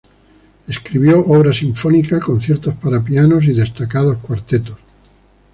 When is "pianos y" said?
3.03-3.53